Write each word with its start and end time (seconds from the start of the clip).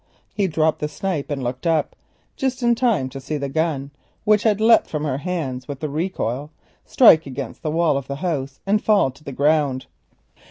He 0.33 0.47
dropped 0.47 0.79
the 0.79 0.87
snipe 0.87 1.29
and 1.29 1.43
looked 1.43 1.67
up, 1.67 1.95
just 2.35 2.63
in 2.63 2.73
time 2.73 3.07
to 3.09 3.19
see 3.21 3.37
the 3.37 3.49
gun, 3.49 3.91
which 4.23 4.41
had 4.41 4.59
leapt 4.59 4.89
from 4.89 5.03
her 5.03 5.19
hands 5.19 5.67
with 5.67 5.79
the 5.79 5.89
recoil, 5.89 6.49
strike 6.87 7.27
against 7.27 7.61
the 7.61 7.69
wall 7.69 7.97
of 7.99 8.07
the 8.07 8.15
house 8.15 8.59
and 8.65 8.83
fall 8.83 9.11
to 9.11 9.23
the 9.23 9.31
ground. 9.31 9.85